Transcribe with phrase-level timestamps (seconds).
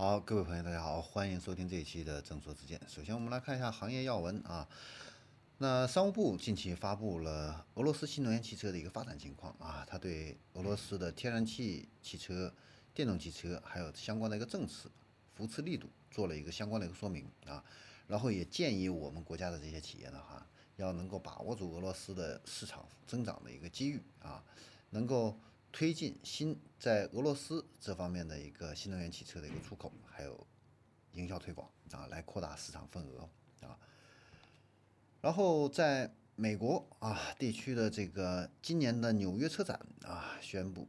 [0.00, 2.80] 好，各位朋友，大家好，欢迎收听这一期的正说之见。
[2.88, 4.66] 首先，我们来看一下行业要闻啊。
[5.58, 12.50] 那商务部近期发布了俄罗斯新能源汽车的一个发展情况啊，它对俄罗斯的天然气汽车、
[12.94, 14.90] 电动汽车还有相关的一个政策
[15.34, 17.62] 扶持力度做了一个相关的一个说明啊。
[18.06, 20.46] 然后也建议我们国家的这些企业呢，哈，
[20.76, 24.42] 要能够把握住俄罗斯的市场增长的一个机遇啊，
[24.88, 25.38] 能够。
[25.72, 30.46] 推进新在俄罗斯这方面的一个新能源汽车的一个出口，还有
[31.12, 33.28] 营销推广啊，来扩大市场份额
[33.60, 33.78] 啊。
[35.20, 40.88] 然后在美国啊地区的这个今年的纽约车展啊，宣布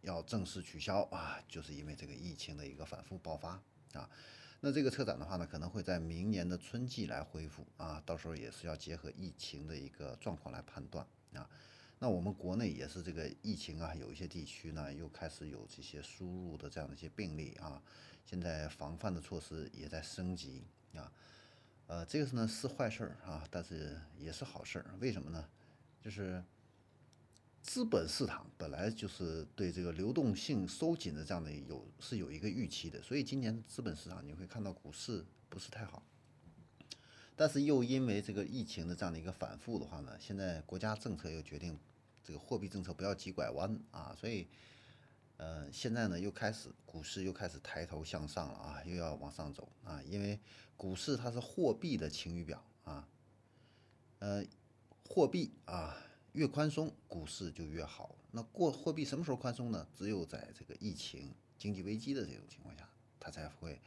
[0.00, 4.10] 要正式取消啊，就是因为这个疫情的一个反复爆发啊。
[4.60, 11.48] 那这个车展的话呢，可能会在明年的春季来恢复啊，到时候也是要结合疫情的一个状况来判断啊。
[12.02, 17.80] 那我们国内也是这个疫情啊，有一些地区呢又开始有这些输入的这样的一些病例啊，
[18.26, 20.64] 现在防范的措施也在升级
[20.96, 21.12] 啊，
[21.86, 25.48] 呃，这个呢是坏事儿啊，但是也是好事儿，为什么呢？
[26.00, 26.42] 就是
[27.62, 36.02] 资本市场本来就是对这个流动性收紧的这样的有是有一个预期的，所以今年资本市场你会看到股市不是太好。
[37.36, 41.78] 但是又因为这个疫情的这样的一个反复的话呢，现在国家政策又决定。
[42.24, 44.46] 这个货币政策不要急拐弯啊，所以，
[45.36, 50.38] 呃，现在呢又开始股市又开始抬头向上了啊，又要往上走啊，因为
[50.76, 53.08] 股市它是货币的晴雨表啊，
[54.20, 54.44] 呃，
[55.08, 55.96] 货币啊
[56.32, 58.14] 越宽松，股市就越好。
[58.30, 59.86] 那过货币什么时候宽松呢？
[59.94, 62.88] 只有在这个疫情、经济危机的这种情况下，
[63.20, 63.78] 它才会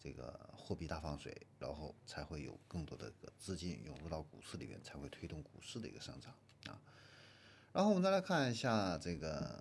[0.00, 6.34] 这个货币大放水，然后才会有更多的资金涌入到股市里面，才会推动股市的一个上涨
[6.66, 6.80] 啊。
[7.74, 9.60] 然后我们再来看一下这个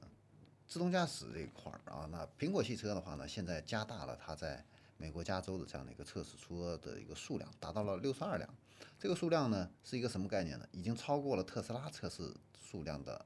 [0.68, 4.64] 自动驾驶这一块儿啊，那苹果汽车的话呢，现在加大了它在
[4.98, 8.48] 美国加州的这样的一个测试车的一个数量，达到了六十二辆。
[9.00, 10.68] 这个数量呢是一个什么概念呢？
[10.72, 12.32] 已经超过了特斯拉测试
[12.62, 13.26] 数量的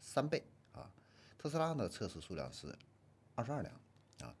[0.00, 0.90] 三倍啊！
[1.36, 2.74] 特斯拉的测试数量是
[3.34, 3.74] 二十二辆
[4.20, 4.34] 啊，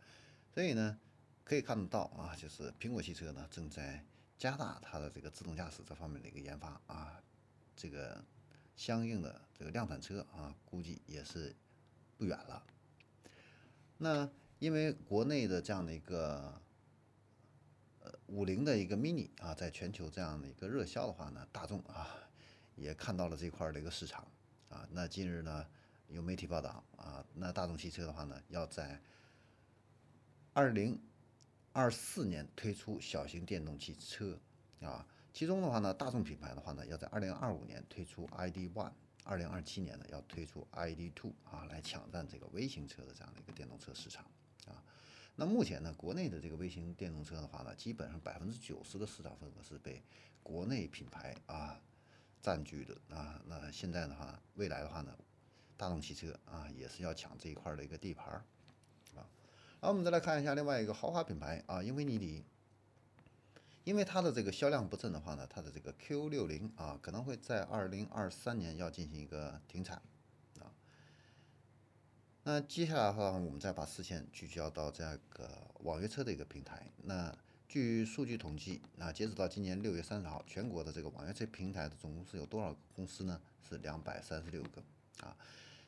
[0.54, 0.98] 所以呢
[1.44, 4.02] 可以看得到啊，就是苹果汽车呢正在
[4.38, 7.20] 加大它的这个自动驾驶这方面的一个研发啊，
[7.76, 8.24] 这个。
[8.76, 11.54] 相应的这个量产车啊，估计也是
[12.16, 12.62] 不远了。
[13.98, 16.60] 那因为国内的这样的一个
[18.00, 22.08] 呃五菱的一个 mini 啊，在全球这样的一个热销的话呢，大众啊
[22.74, 24.26] 也看到了这块的一个市场
[24.68, 24.86] 啊。
[24.90, 25.66] 那近日呢
[26.08, 29.00] 有媒体报道啊，那大众汽车的话呢，要在
[30.52, 31.00] 二零
[31.72, 34.38] 二四年推出小型电动汽车
[34.80, 35.06] 啊。
[35.34, 38.92] 其中的话呢，大众品牌的话呢，要在二零二五年推出 ID One，
[39.24, 44.24] 二零二七年呢要推出 ID Two 啊，来抢占这个微型车的这样的一个电动车市场
[44.64, 44.80] 啊。
[45.34, 50.00] 那目前呢，国内的这个微型电动车的话呢，基本上百分之九十的市场份额是被
[50.40, 51.80] 国内品牌啊
[52.40, 53.42] 占据的啊。
[53.48, 55.12] 那现在的话，未来的话呢，
[55.76, 58.44] 大众汽车啊也是要抢这一块的一个地盘儿
[59.16, 59.26] 啊。
[59.80, 62.44] 好，我们再来看一下另外一个豪华品牌啊，英菲尼迪。
[63.84, 70.00] 因为它的这个销量不振的话呢，它的这个 Q 六零啊可能会在二零二三年要进行一个停产
[70.58, 70.72] 啊。
[72.44, 76.90] 那接下来的话，我们再把视线聚焦到这个网约车的一个平台。
[77.02, 77.36] 那
[77.68, 83.38] 据数据统计，那截止到今年六月三十号，全国的这个网约车平台的总公司有多少个公司呢？
[83.68, 84.82] 是两百三十六个
[85.20, 85.36] 啊。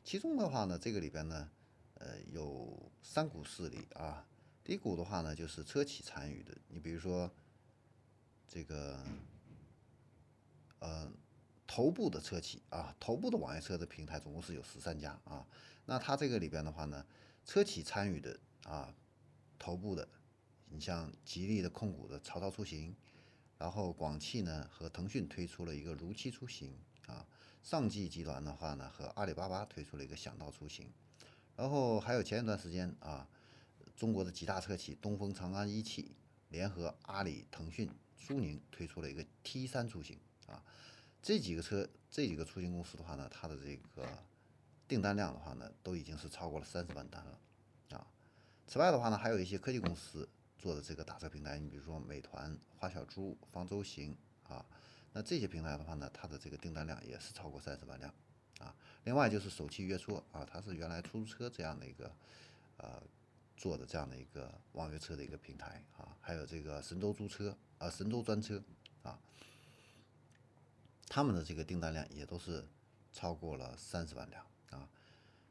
[0.04, 1.48] 其中的话呢，这个里边呢，
[1.94, 4.26] 呃，有三股势力啊。
[4.62, 7.30] 第一股的话呢，就是车企参与的，你比如说。
[8.48, 8.98] 这个
[10.78, 11.10] 呃，
[11.66, 15.46] 头部的车企啊，头部的网约车的平台总共是有十三家啊。
[15.84, 17.04] 那它这个里边的话呢，
[17.44, 18.94] 车企参与的啊，
[19.58, 20.08] 头部的，
[20.68, 22.94] 你像吉利的控股的曹操出行，
[23.58, 26.72] 然后广汽呢和腾讯推出了一个如期出行
[27.06, 27.26] 啊，
[27.62, 30.90] 上汽集团的话呢和阿里巴巴推出了一个想到出行，
[31.56, 33.28] 然后还有前一段时间啊，
[33.96, 36.14] 中国的几大车企东风、长安、一汽
[36.48, 37.90] 联合阿里、腾讯。
[38.18, 40.62] 苏宁推出了一个 T 三出行啊，
[41.22, 44.06] 这几个车这几个出行公司的话呢，它的这个
[44.88, 47.38] 订单量的话呢，都已经是超过了三十万单了
[47.96, 48.06] 啊。
[48.66, 50.28] 此外的话呢，还有一些科技公司
[50.58, 54.16] 做的这个打车平台，你比如说美团、花小猪、方舟行
[54.48, 54.64] 啊，
[55.12, 58.12] 那这些平台的话呢，它的这个订单量也是超过三十万辆
[58.58, 58.74] 啊。
[59.04, 62.12] 另外就是首汽约车啊，它是原来出租车这样的一个
[62.78, 63.02] 呃。
[63.58, 68.62] 做的这样的一个网约车的一个平台啊，还有这个神州租车啊，神州专车
[69.02, 69.18] 啊，
[71.08, 72.66] 他们的这个订单量也都是
[73.12, 74.88] 超过了三十万辆啊。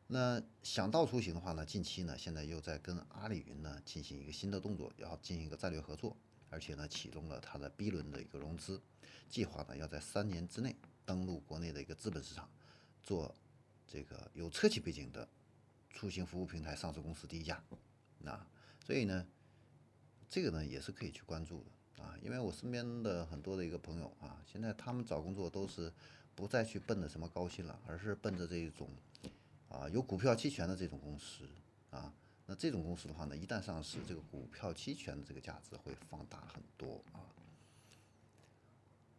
[0.08, 6.16] 那想到出行的话呢，近期呢，现在又在跟阿里云呢进行一个新的动作，要进行一个战略合作，
[6.50, 8.82] 而且呢，启动了它的 B 轮的一个融资
[9.30, 10.76] 计划呢，要在三年之内
[11.06, 12.50] 登陆国内的一个资本市场，
[13.02, 13.36] 做
[13.88, 15.28] 这个有车企背景的
[15.90, 17.64] 出行服务平台上市公司第一家。
[18.20, 18.48] 那
[18.84, 19.26] 所以呢，
[20.30, 25.92] 这个呢也是可以去关注的啊，因为我身边的很多的一个朋友啊，现在他们找工作都是
[26.36, 28.90] 不再去奔着什么高薪了，而是奔着这一种。
[29.68, 31.44] 啊，有股票期权的这种公司
[31.90, 32.14] 啊，
[32.46, 37.20] 那这种公司的话呢，一旦上市，这个股票期权的这个价值会放大很多啊。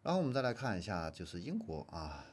[0.02, 2.24] 然后我们再来看一下，就是英国啊，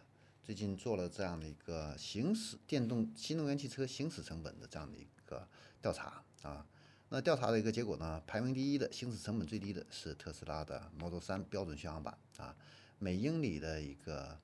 [0.42, 5.46] 最近做了这样的一个行驶电动新能源汽车行驶成本的这样的一个
[5.82, 6.66] 调查啊。
[7.14, 12.56] 那调查的一个结果呢，排名第一的行驶成本最低的是特斯拉的 Model 3标准续航版啊，
[12.98, 14.36] 每英里的一个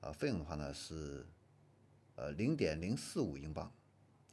[0.00, 1.26] 呃费用的话呢是。
[2.14, 3.72] 呃，零点零四五英镑，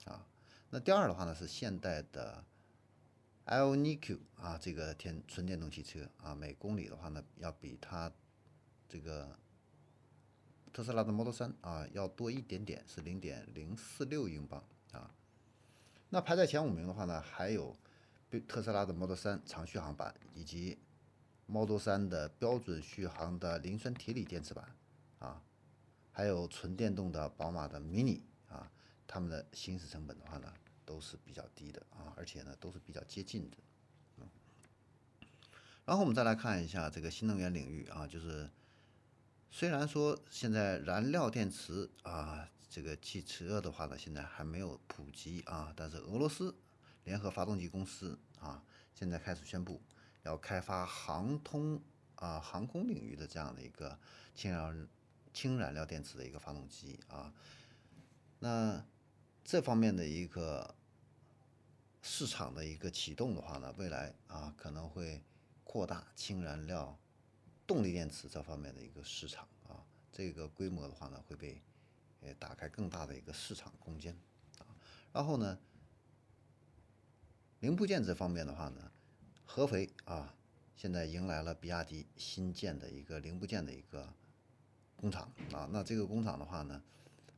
[0.03, 0.27] 啊，
[0.69, 2.44] 那第二的话呢是现代的
[3.45, 8.12] ioniq 啊，这个天纯电动汽车啊，每公里的话呢要比它
[8.89, 9.33] 这个
[10.74, 14.62] 特斯拉的 Model 3啊要多一点点，是零点零四六英镑。
[16.10, 17.76] 那排在前五名的话呢，还有
[18.48, 20.78] 特斯拉的 Model 3长续航版以及
[21.46, 24.76] Model 3的标准续航的磷酸铁锂电池版
[25.20, 25.42] 啊。
[26.12, 28.70] 还有纯电动的宝马的 Mini 啊，
[29.08, 30.52] 它们的行驶成本的话呢，
[30.86, 33.58] 都是比较低的啊，而且呢都是比较接近的。
[34.18, 34.28] 嗯
[35.86, 38.50] 然后我们再来看一下这个新能源领域啊，就是
[39.50, 46.56] 虽然说现在燃料电池啊，这个汽车的话呢，现在还没有普及啊，但是俄罗斯
[47.04, 48.63] 联合发动机公司啊，
[48.94, 49.81] 现在开始宣布
[50.24, 51.81] 要开发航通
[52.16, 54.00] 啊航空领域的这样的一个
[54.36, 54.88] 氢燃。
[55.31, 57.31] 氢燃料电池的一个发动机啊，
[58.39, 58.83] 那
[59.45, 60.75] 这方面的一个
[62.01, 65.22] 市场的一个启动的话呢，未来啊可能会
[65.63, 66.98] 扩大氢燃料
[67.68, 71.62] 动力电池这方面的一个市场啊，这个规模的话呢会被
[72.21, 74.18] 也打开更大的一个市场空间
[74.57, 74.66] 啊。
[75.13, 75.60] 然后呢，
[77.60, 78.92] 零部件这方面的话呢，
[79.45, 80.36] 合肥啊
[80.75, 84.13] 现在迎来了比亚迪新建的一个零部件的一个。
[85.01, 86.83] 工厂啊，那这个工厂的话呢，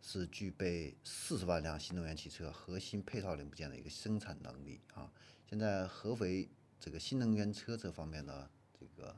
[0.02, 5.14] 是具备四十万辆新能源汽车核心配套零部件的一个生产能力啊。
[5.48, 6.50] 现在合肥
[6.80, 9.16] 这个新能源车这方面的这个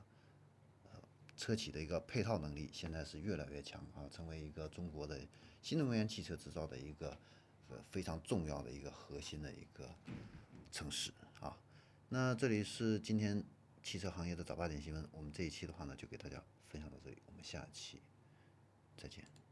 [0.92, 1.02] 呃
[1.38, 5.22] 车企的一个配套能力，现在是越来越强啊，成为一个中国的
[5.64, 7.18] 新能源汽车制造的一个
[7.70, 9.90] 呃非常重要的一个核心的一个
[10.72, 11.58] 城市啊。
[12.10, 13.42] 那这里是今天
[13.82, 18.02] 汽车行业的早八点新闻，我们这一期的话呢，就给大家分享到这里，我们下期。
[18.98, 19.43] 再见。